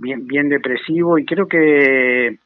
[0.01, 2.39] bien, bien depresivo y creo que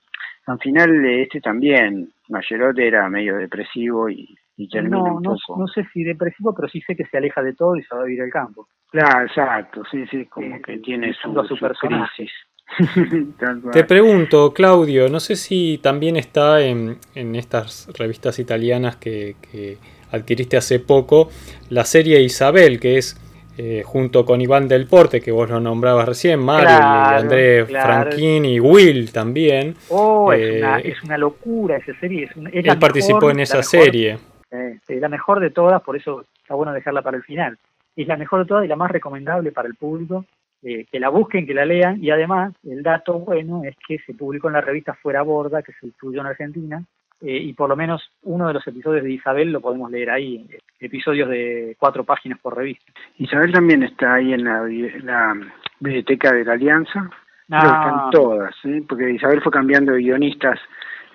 [0.46, 5.60] al final este también, Mayerote era medio depresivo y, y termina no, un no, poco.
[5.60, 8.02] No sé si depresivo, pero sí sé que se aleja de todo y se va
[8.02, 8.68] a vivir al campo.
[8.90, 12.32] Claro, exacto, sí, sí, como que tiene su, su, crisis.
[13.72, 19.78] Te pregunto, Claudio, no sé si también está en, en estas revistas italianas que, que
[20.10, 21.28] adquiriste hace poco
[21.68, 23.20] la serie Isabel, que es
[23.58, 28.54] eh, junto con Iván del Porte, que vos lo nombrabas recién, Mario, y Andrés Franchini
[28.54, 29.74] y Will también.
[29.88, 32.24] Oh, es, una, eh, es, una, locura esa serie.
[32.24, 34.18] Es él participó en esa serie.
[34.50, 37.58] Es la mejor de todas, por eso está bueno dejarla para el final.
[37.94, 40.24] Es la mejor de todas y la más recomendable para el público.
[40.62, 44.14] Eh, que la busquen, que la lean, y además el dato bueno es que se
[44.14, 46.82] publicó en la revista Fuera Borda, que se distribuyó en Argentina,
[47.20, 50.46] eh, y por lo menos uno de los episodios de Isabel lo podemos leer ahí,
[50.80, 52.84] episodios de cuatro páginas por revista.
[53.18, 55.34] Isabel también está ahí en la,
[55.78, 57.10] biblioteca de la Alianza,
[57.44, 58.82] están todas, ¿eh?
[58.88, 60.58] porque Isabel fue cambiando de guionistas,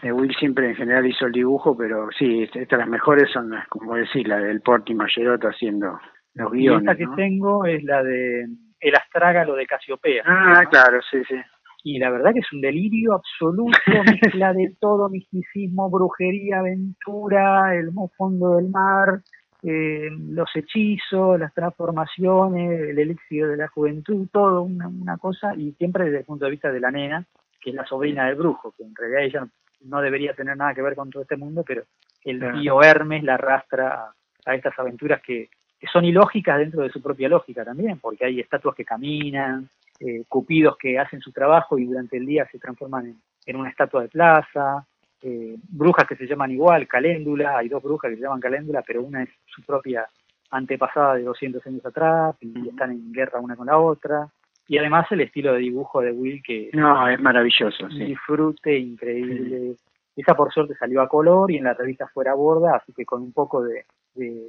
[0.01, 3.67] eh, Will siempre en general hizo el dibujo, pero sí, estas las mejores son las,
[3.67, 5.99] como decir, la del Porti Mayerota haciendo
[6.33, 6.83] los guiones.
[6.83, 8.47] Y esta que tengo es la de
[8.79, 10.23] El Astrágalo de Casiopea.
[10.25, 11.35] Ah, claro, sí, sí
[11.83, 13.77] y la verdad que es un delirio absoluto,
[14.21, 19.21] mezcla de todo, misticismo, brujería, aventura, el fondo del mar,
[19.63, 25.71] eh, los hechizos, las transformaciones, el elixir de la juventud, todo una, una, cosa, y
[25.73, 27.25] siempre desde el punto de vista de la nena,
[27.59, 29.47] que es la sobrina del brujo, que en realidad ella
[29.83, 31.83] no, debería tener nada que ver con todo este mundo, pero
[32.23, 34.13] el tío Hermes la arrastra
[34.45, 38.39] a, estas aventuras que, que son ilógicas dentro de su propia lógica también, porque hay
[38.39, 43.15] estatuas que caminan, eh, cupidos que hacen su trabajo y durante el día se transforman
[43.45, 44.85] en, una estatua de plaza,
[45.21, 49.03] eh, brujas que se llaman igual, caléndula, hay dos brujas que se llaman caléndula, pero
[49.03, 50.07] una es su propia
[50.49, 54.27] antepasada de 200 años atrás y están en guerra una con la otra.
[54.67, 56.69] Y además el estilo de dibujo de Will que...
[56.73, 58.05] No, es maravilloso, sí.
[58.05, 59.75] Disfrute, increíble.
[60.15, 63.21] Esa por suerte salió a color y en la revista fuera borda, así que con
[63.21, 63.85] un poco de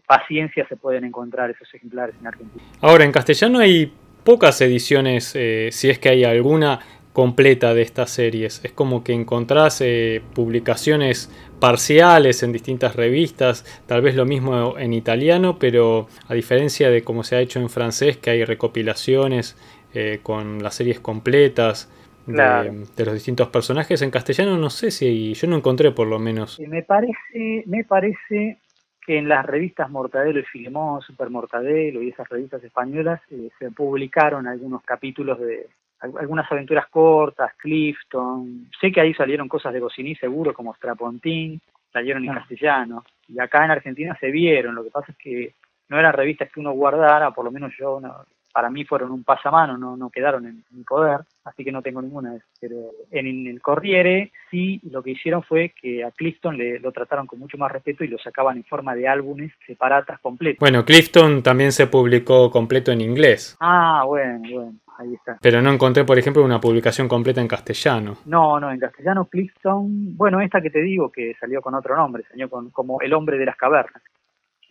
[0.06, 2.64] paciencia se pueden encontrar esos ejemplares en Argentina.
[2.80, 3.92] Ahora, en castellano hay
[4.24, 6.80] pocas ediciones, eh, si es que hay alguna,
[7.12, 8.60] completa de estas series.
[8.64, 14.92] Es como que encontrás eh, publicaciones parciales en distintas revistas, tal vez lo mismo en
[14.92, 19.56] italiano, pero a diferencia de como se ha hecho en francés, que hay recopilaciones
[19.94, 21.90] eh, con las series completas.
[22.24, 26.20] De, de, los distintos personajes en castellano no sé si yo no encontré por lo
[26.20, 28.58] menos me parece me parece
[29.04, 33.70] que en las revistas Mortadelo y Filemón, Super Mortadelo y esas revistas españolas eh, se
[33.72, 35.66] publicaron algunos capítulos de
[36.00, 38.68] algunas aventuras cortas, Clifton.
[38.80, 41.60] Sé que ahí salieron cosas de Goscinny seguro, como Strapontín,
[41.92, 42.34] salieron en ah.
[42.34, 43.04] castellano.
[43.28, 44.74] Y acá en Argentina se vieron.
[44.74, 45.54] Lo que pasa es que
[45.88, 49.24] no eran revistas que uno guardara, por lo menos yo no, para mí fueron un
[49.24, 52.48] pasamano, no, no quedaron en mi poder, así que no tengo ninguna de esas.
[52.60, 52.76] Pero
[53.10, 57.38] en el Corriere sí lo que hicieron fue que a Clifton le, lo trataron con
[57.38, 60.60] mucho más respeto y lo sacaban en forma de álbumes separatas completos.
[60.60, 63.56] Bueno, Clifton también se publicó completo en inglés.
[63.60, 64.74] Ah, bueno, bueno.
[64.98, 65.38] Ahí está.
[65.40, 68.18] Pero no encontré, por ejemplo, una publicación completa en castellano.
[68.26, 72.24] No, no, en castellano Clifton, bueno, esta que te digo que salió con otro nombre,
[72.28, 74.02] salió con, como El hombre de las cavernas.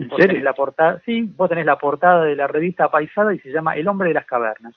[0.02, 0.42] ¿En serio?
[0.42, 3.88] la portada, sí, vos tenés la portada de la revista Paisada y se llama El
[3.88, 4.76] hombre de las cavernas.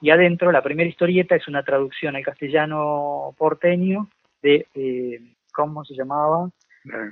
[0.00, 4.08] Y adentro la primera historieta es una traducción al castellano porteño
[4.42, 5.20] de, eh,
[5.52, 6.50] ¿cómo se llamaba?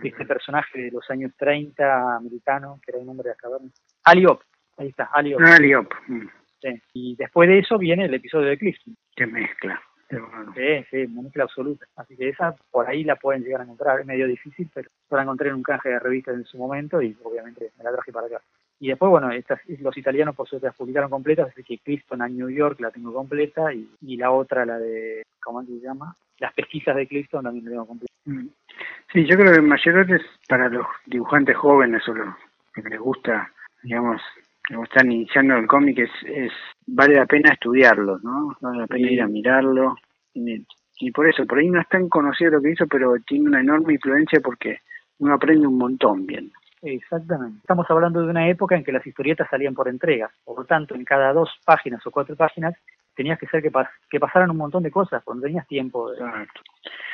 [0.02, 3.72] Este personaje de los años 30 americano, que era el hombre de las cavernas.
[4.04, 4.40] Aliop,
[4.78, 5.40] ahí está, Aliop.
[5.40, 5.92] Aliop.
[6.06, 6.28] Mm.
[6.62, 6.82] Sí.
[6.94, 8.96] Y después de eso viene el episodio de Clifton.
[9.14, 9.80] Qué mezcla.
[10.08, 11.86] Sí, sí, mezcla absoluta.
[11.96, 14.00] Así que esa por ahí la pueden llegar a encontrar.
[14.00, 17.16] Es medio difícil, pero la encontré en un canje de revistas en su momento y
[17.22, 18.40] obviamente me la traje para acá.
[18.78, 22.28] Y después, bueno, estas, los italianos por suerte las publicaron completas, así que Clifton a
[22.28, 26.14] New York la tengo completa y, y la otra, la de, ¿cómo se llama?
[26.38, 28.12] Las pesquisas de Clifton también la tengo completa.
[28.26, 28.48] Mm.
[29.12, 32.34] Sí, yo creo que mayor es para los dibujantes jóvenes o los
[32.74, 33.50] que les gusta,
[33.82, 34.20] digamos,
[34.68, 36.52] que están iniciando el cómic, es, es,
[36.87, 38.57] vale la pena estudiarlo, ¿no?
[38.61, 39.96] Vale la pena ir a mirarlo.
[40.35, 40.64] Y,
[40.98, 43.61] y por eso, por ahí no es tan conocido lo que hizo, pero tiene una
[43.61, 44.79] enorme influencia porque
[45.18, 46.50] uno aprende un montón bien.
[46.83, 47.59] Exactamente.
[47.59, 50.31] Estamos hablando de una época en que las historietas salían por entregas.
[50.44, 52.74] Por lo tanto, en cada dos páginas o cuatro páginas
[53.16, 56.18] tenías que ser que, pas que pasaran un montón de cosas, cuando tenías tiempo de,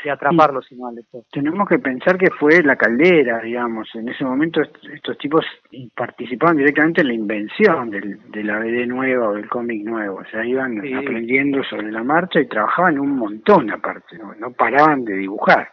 [0.04, 1.22] de atraparlo, sino al lector.
[1.30, 3.88] Tenemos que pensar que fue la caldera, digamos.
[3.94, 5.46] En ese momento estos tipos
[5.94, 10.18] participaban directamente en la invención del, de la BD nueva o del cómic nuevo.
[10.18, 10.92] O sea, iban sí.
[10.92, 15.70] aprendiendo sobre la marcha y trabajaban un montón aparte, no, no paraban de dibujar.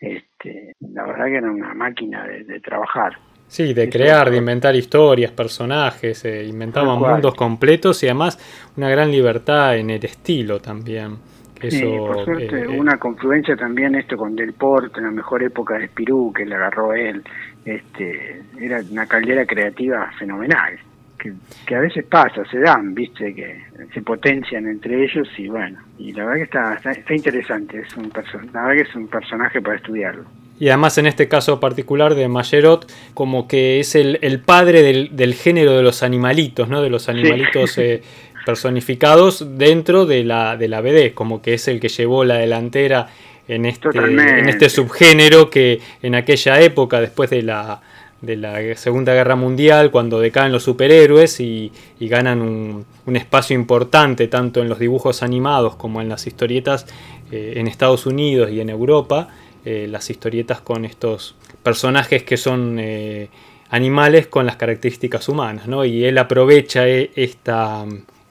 [0.00, 3.12] Este, la verdad que era una máquina de, de trabajar.
[3.52, 8.38] Sí, de crear, de inventar historias, personajes, eh, inventaban mundos completos y además
[8.78, 11.18] una gran libertad en el estilo también.
[11.60, 15.42] Eso, sí, por suerte eh, una confluencia también esto con Del Porto, en la mejor
[15.42, 17.22] época de Spirú, que le agarró él,
[17.66, 20.78] este, era una caldera creativa fenomenal,
[21.18, 21.34] que,
[21.66, 26.14] que a veces pasa, se dan, viste, que se potencian entre ellos y bueno, y
[26.14, 28.10] la verdad que está, está, está interesante, es un
[28.50, 30.24] la verdad que es un personaje para estudiarlo.
[30.62, 35.08] Y además en este caso particular de Mayerot, como que es el, el padre del,
[35.16, 36.82] del, género de los animalitos, ¿no?
[36.82, 37.80] De los animalitos sí.
[37.80, 38.02] eh,
[38.46, 43.08] personificados dentro de la, de la BD, como que es el que llevó la delantera
[43.48, 47.80] en este, en este subgénero que en aquella época, después de la,
[48.20, 53.56] de la Segunda Guerra Mundial, cuando decaen los superhéroes y, y ganan un, un, espacio
[53.56, 56.86] importante tanto en los dibujos animados como en las historietas
[57.32, 59.28] eh, en Estados Unidos y en Europa,
[59.64, 63.28] eh, las historietas con estos personajes que son eh,
[63.70, 65.84] animales con las características humanas, ¿no?
[65.84, 67.84] Y él aprovecha esta,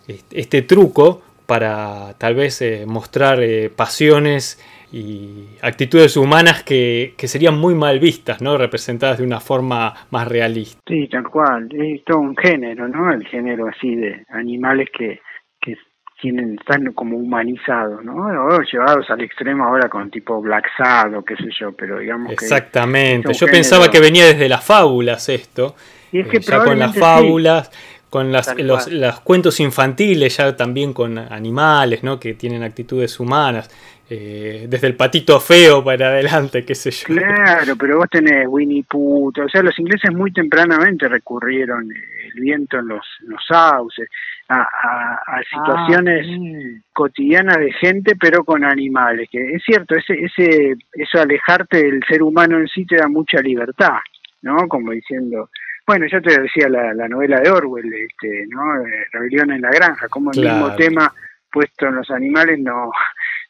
[0.07, 3.39] este truco para tal vez eh, mostrar
[3.75, 4.59] pasiones
[4.91, 8.57] y actitudes humanas que, que, serían muy mal vistas, ¿no?
[8.57, 10.81] Representadas de una forma más realista.
[10.85, 11.69] Sí, tal cual.
[11.71, 13.13] Es todo un género, ¿no?
[13.13, 15.21] El género así de animales que
[16.21, 18.13] tienen, están como humanizados, ¿no?
[18.13, 20.67] O llevados al extremo ahora con tipo Black
[21.25, 22.37] qué sé yo, pero digamos Exactamente.
[22.39, 23.31] que...
[23.31, 23.57] Exactamente, yo género...
[23.57, 25.75] pensaba que venía desde las fábulas esto.
[26.11, 28.05] Y es que eh, ya con las fábulas, sí.
[28.09, 32.19] con las, los, los, cuentos infantiles, ya también con animales, ¿no?
[32.19, 33.69] Que tienen actitudes humanas.
[34.13, 37.05] Eh, desde el patito feo para adelante, qué sé yo.
[37.05, 42.79] Claro, pero vos tenés Winnie Pooh, o sea, los ingleses muy tempranamente recurrieron el viento
[42.79, 44.09] en los, los sauces,
[44.49, 46.81] a, a, a situaciones ah, sí.
[46.91, 49.29] cotidianas de gente, pero con animales.
[49.31, 53.39] Que es cierto, ese, ese, eso alejarte del ser humano en sí te da mucha
[53.39, 53.99] libertad,
[54.41, 54.67] ¿no?
[54.67, 55.49] Como diciendo,
[55.87, 58.61] bueno, yo te decía la, la novela de Orwell, este, ¿no?
[59.13, 60.57] Rebelión en la granja, como el claro.
[60.57, 61.13] mismo tema
[61.49, 62.91] puesto en los animales no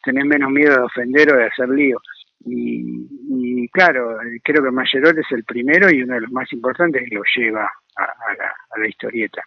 [0.03, 1.97] tenés menos miedo de ofender o de hacer lío.
[2.45, 7.03] Y, y claro, creo que Mayerot es el primero y uno de los más importantes
[7.07, 9.43] que lo lleva a, a, la, a la, historieta.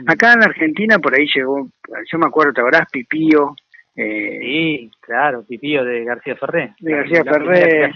[0.00, 0.10] Mm.
[0.10, 1.68] Acá en Argentina por ahí llegó,
[2.10, 2.88] yo me acuerdo, ¿te acordás?
[2.90, 3.54] Pipío.
[3.96, 6.74] Eh, sí, claro, Pipío de García Ferré.
[6.80, 7.92] De García Ferré.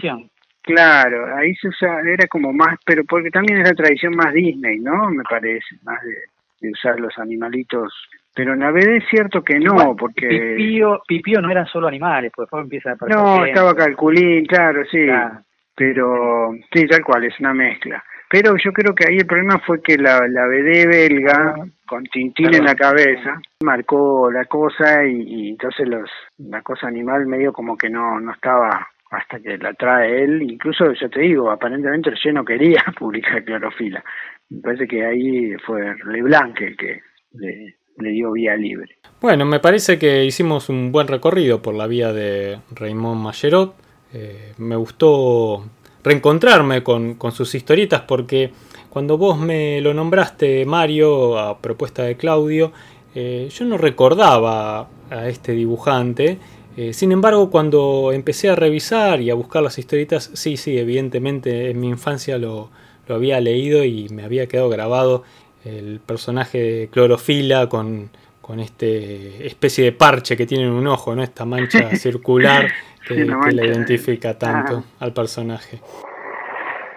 [0.63, 4.79] Claro, ahí se usa, era como más, pero porque también es la tradición más Disney,
[4.79, 5.11] ¿no?
[5.11, 6.17] Me parece, más de,
[6.61, 7.93] de usar los animalitos
[8.35, 10.29] pero en la BD es cierto que no, porque...
[10.29, 13.23] Pipío, Pipío no eran solo animales, pues después empieza a aparecer...
[13.23, 13.51] No, gente.
[13.51, 15.05] estaba Calculín, claro, sí.
[15.05, 15.41] Claro.
[15.75, 18.03] Pero, sí, tal cual, es una mezcla.
[18.31, 21.55] Pero yo creo que ahí el problema fue que la, la BD belga,
[21.87, 22.59] con Tintín claro.
[22.59, 27.77] en la cabeza, marcó la cosa y, y, entonces los la cosa animal medio como
[27.77, 30.43] que no, no estaba hasta que la trae él.
[30.43, 34.03] Incluso, yo te digo, aparentemente el no quería publicar clorofila.
[34.49, 37.01] Me parece que ahí fue Leblanc el que
[37.35, 38.99] le, dio vía libre.
[39.21, 43.75] Bueno, me parece que hicimos un buen recorrido por la vía de Raymond Mallerot.
[44.13, 45.65] Eh, me gustó
[46.03, 48.51] reencontrarme con, sus historietas porque
[48.91, 52.73] cuando vos me lo nombraste, Mario, a propuesta de Claudio,
[53.15, 56.39] eh, yo no recordaba a este dibujante.
[56.77, 61.71] Eh, sin embargo, cuando empecé a revisar y a buscar las historietas, sí, sí, evidentemente
[61.71, 62.71] en mi infancia lo
[63.09, 65.23] había leído y me había quedado grabado
[65.65, 71.15] el personaje de clorofila con, con este especie de parche que tiene en un ojo,
[71.15, 71.23] ¿no?
[71.23, 72.71] Esta mancha circular
[73.07, 75.81] que, le identifica tanto al personaje.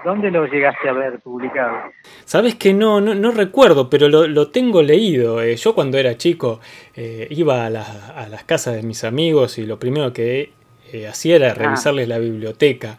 [0.03, 1.77] ¿Dónde lo llegaste a ver publicado?
[2.25, 5.41] Sabes que no, no, recuerdo, pero lo, tengo leído.
[5.41, 6.59] Eh, yo cuando era chico
[6.95, 10.51] eh, iba a, a, las casas de mis amigos y lo primero que
[10.95, 11.53] eh, hacía era ah.
[11.53, 12.97] revisarles la biblioteca.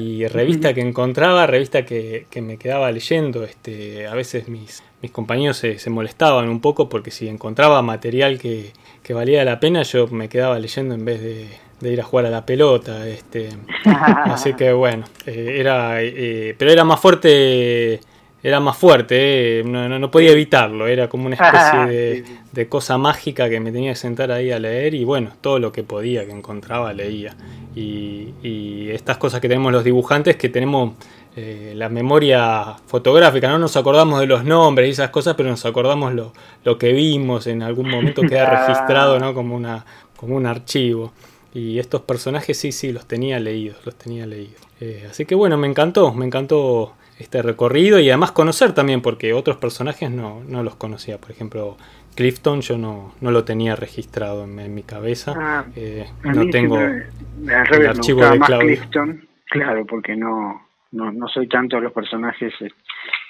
[0.00, 3.44] Y revista que encontraba, revista que, me quedaba leyendo.
[3.44, 8.72] Este, a veces mis, mis compañeros se, molestaban un poco porque si encontraba material que,
[9.10, 12.46] valía la pena, yo me quedaba leyendo en vez de, ir a jugar a la
[12.46, 13.06] pelota.
[13.06, 13.50] Este,
[13.84, 18.00] así que bueno, eh, era, eh, pero era más fuerte
[18.46, 23.58] era más fuerte, eh, no, podía evitarlo, era como una especie de, cosa mágica que
[23.58, 26.92] me tenía que sentar ahí a leer y bueno, todo lo que podía, que encontraba,
[26.92, 27.34] leía.
[27.74, 30.92] Y, estas cosas que tenemos los dibujantes, que tenemos
[31.34, 35.66] eh, la memoria fotográfica, no nos acordamos de los nombres y esas cosas, pero nos
[35.66, 36.32] acordamos lo,
[36.62, 39.34] lo que vimos, en algún momento queda registrado ¿no?
[39.34, 39.84] como, una,
[40.16, 41.12] como un archivo.
[41.52, 44.62] Y estos personajes sí, sí, los tenía leídos, los tenía leídos.
[44.80, 49.32] Eh, así que bueno, me encantó, me encantó este recorrido y además conocer también, porque
[49.32, 51.18] otros personajes no, no los conocía.
[51.18, 51.76] Por ejemplo,
[52.14, 55.34] Clifton yo no, no lo tenía registrado en, mi cabeza.
[55.36, 61.76] Ah, eh, no tengo el archivo de Clifton, claro, porque no, no, no soy tanto
[61.76, 62.52] de los personajes.
[62.60, 62.70] Eh,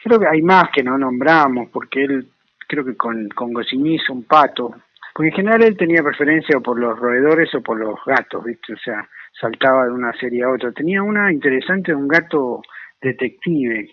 [0.02, 2.28] creo que hay más que no nombramos, porque él,
[2.66, 4.74] creo que con, con hizo un pato.
[5.14, 8.74] Porque en general él tenía preferencia por los roedores o por los gatos, ¿viste?
[8.74, 9.08] O sea,
[9.40, 10.72] saltaba de una serie a otra.
[10.72, 12.60] Tenía una interesante de un gato
[13.00, 13.88] detective,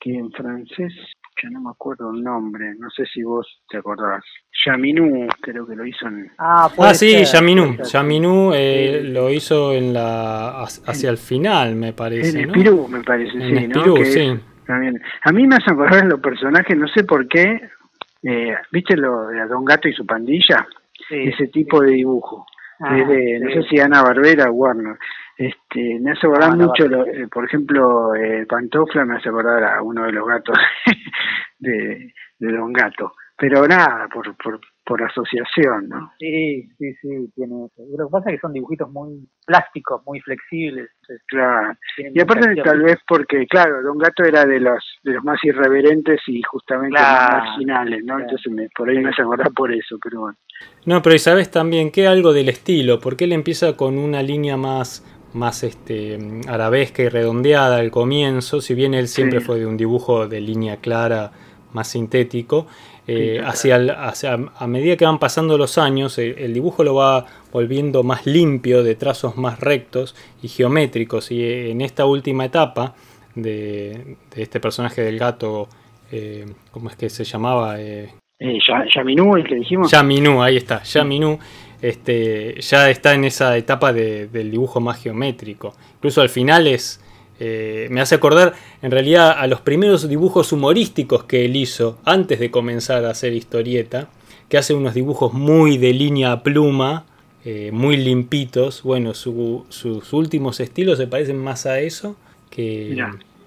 [0.00, 0.92] que en francés,
[1.42, 4.24] ya no me acuerdo el nombre, no sé si vos te acordás.
[4.64, 6.30] Yaminu, creo que lo hizo en...
[6.38, 7.76] Ah, ah sí, Yaminu.
[7.82, 12.40] Yaminu eh, lo hizo en la hacia el final, me parece.
[12.40, 13.68] En Espirú, me parece, sí.
[13.68, 13.96] ¿no?
[14.04, 14.40] sí.
[14.66, 15.00] También.
[15.22, 17.60] A mí me hacen acordar los personajes, no sé por qué.
[18.22, 20.66] Eh, ¿Viste lo de Don Gato y su pandilla?
[21.08, 22.46] Ese tipo de dibujo.
[22.80, 24.96] Ah, no sé si Ana Barbera o Warner.
[25.36, 30.04] Este, me hace acordar mucho, eh, por ejemplo, eh, Pantofla me hace acordar a uno
[30.04, 30.56] de los gatos
[31.58, 33.12] de, de Don Gato.
[33.38, 36.10] Pero nada, por, por, por asociación, ¿no?
[36.18, 37.82] Sí, sí, sí, tiene eso.
[37.98, 40.88] Lo que pasa es que son dibujitos muy plásticos, muy flexibles.
[41.26, 41.74] Claro.
[41.98, 46.20] Y aparte tal vez porque, claro, Don Gato era de los de los más irreverentes
[46.28, 48.18] y justamente más marginales, ¿no?
[48.20, 50.38] Entonces me, por ahí me hace acordar por eso, pero bueno.
[50.86, 54.56] No, pero y sabes también que algo del estilo, porque él empieza con una línea
[54.56, 55.04] más
[55.36, 56.18] más este,
[56.48, 60.78] arabesca y redondeada al comienzo, si bien él siempre fue de un dibujo de línea
[60.78, 61.30] clara,
[61.72, 62.66] más sintético,
[63.06, 68.26] eh, hacia, a medida que van pasando los años, el, dibujo lo va volviendo más
[68.26, 72.94] limpio, de trazos más rectos y geométricos, y eh, en esta última etapa
[73.34, 75.68] de, este personaje del gato,
[76.10, 77.80] eh, ¿cómo es que se llamaba?
[77.80, 78.08] Eh,
[78.94, 79.90] Yaminu, el que dijimos.
[79.90, 81.38] Yaminu, ahí está, Yaminu
[81.82, 85.74] este, ya está en esa etapa del dibujo más geométrico.
[85.96, 87.00] Incluso al final es,
[87.38, 92.40] eh, me hace acordar en realidad a los primeros dibujos humorísticos que él hizo antes
[92.40, 94.08] de comenzar a hacer historieta,
[94.48, 97.04] que hace unos dibujos muy de línea a pluma,
[97.44, 98.82] eh, muy limpitos.
[98.82, 102.16] Bueno, sus últimos estilos se parecen más a eso
[102.50, 102.96] que,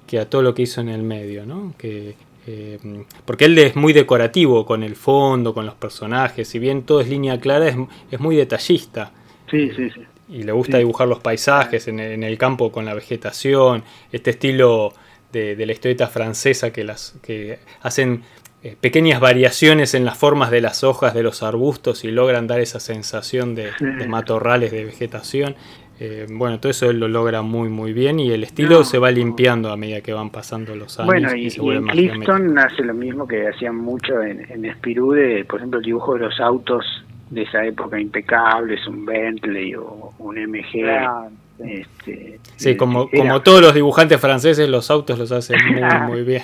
[0.07, 1.73] que, a todo lo que hizo en el medio, ¿no?
[1.77, 2.15] Que
[2.51, 2.79] eh,
[3.25, 7.07] porque él es muy decorativo con el fondo, con los personajes, si bien todo es
[7.07, 9.11] línea clara, es, muy detallista.
[9.51, 10.01] Sí, sí, sí.
[10.29, 14.93] Y le gusta dibujar los paisajes en el, campo con la vegetación, este estilo
[15.31, 18.23] de, la historieta francesa que, las, que hacen
[18.63, 22.61] eh, pequeñas variaciones en las formas de las hojas de los arbustos y logran dar
[22.61, 25.55] esa sensación de, de matorrales de vegetación.
[26.01, 29.11] Eh, bueno, todo eso él lo logra muy muy bien y el estilo se va
[29.11, 31.07] limpiando a medida que van pasando los años.
[31.07, 35.59] Bueno, y, en Clifton hace lo mismo que hacían mucho en, en Spirou, de, por
[35.59, 36.85] ejemplo, el dibujo de los autos
[37.29, 41.29] de esa época impecables, un Bentley o un MG.
[41.59, 46.43] Este, sí, como, como todos los dibujantes franceses, los autos los hacen muy, muy bien.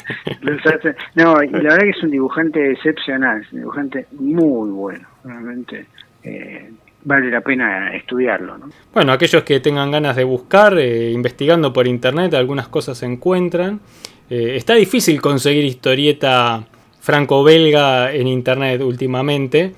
[1.16, 5.86] no, y la verdad que es un dibujante excepcional, es un dibujante muy bueno, realmente.
[6.24, 6.70] Eh,
[7.06, 8.58] vale la pena estudiarlo.
[8.58, 8.70] ¿no?
[8.94, 13.80] Bueno, aquellos que tengan ganas de buscar, eh, investigando por internet, algunas cosas se encuentran.
[14.30, 16.66] Eh, está difícil conseguir historieta
[17.00, 19.74] franco-belga en internet últimamente.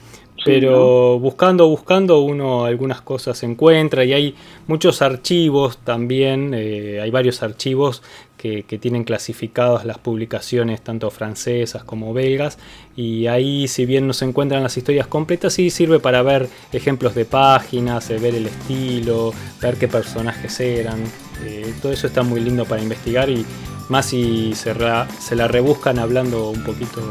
[0.45, 4.35] Pero buscando, buscando, uno algunas cosas encuentra y hay
[4.67, 8.01] muchos archivos también, eh, hay varios archivos
[8.37, 12.57] que, tienen clasificadas las publicaciones tanto francesas como belgas
[12.95, 17.15] y ahí si bien no se encuentran las historias completas sí sirve para ver ejemplos
[17.15, 21.03] de páginas, ver el estilo, ver qué personajes eran,
[21.43, 23.45] eh, todo eso está muy lindo para investigar y
[23.89, 24.73] más si se,
[25.19, 27.01] se, la rebuscan hablando un poquito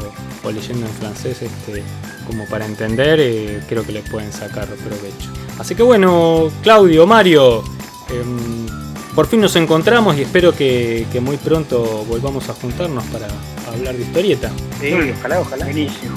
[0.43, 1.83] o leyendo en francés este,
[2.27, 5.31] como para entender, eh, creo que le pueden sacar provecho.
[5.57, 7.63] Así que bueno, Claudio, Mario,
[8.09, 8.86] em,
[9.17, 13.25] por fin nos encontramos y espero que, muy pronto volvamos a juntarnos para
[13.67, 14.51] hablar de historieta.
[14.79, 15.65] Sí, ojalá, ojalá.
[15.65, 16.13] Buenísimo.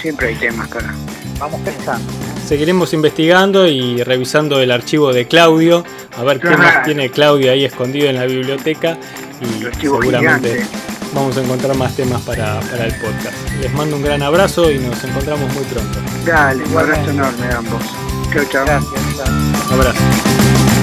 [0.00, 0.94] siempre hay temas, cara.
[1.40, 2.06] Vamos pensando.
[2.46, 5.82] Seguiremos investigando y revisando el archivo de Claudio,
[6.16, 8.96] a ver qué más tiene Claudio ahí escondido en la biblioteca
[9.40, 10.64] y seguramente
[11.12, 13.36] vamos a encontrar más temas para, para, el podcast.
[13.60, 15.98] Les mando un gran abrazo y nos encontramos muy pronto.
[16.24, 17.82] Dale, un abrazo enorme a ambos.
[18.32, 18.64] Chao, chao.
[18.64, 19.28] Gracias.
[19.66, 20.75] Un abrazo.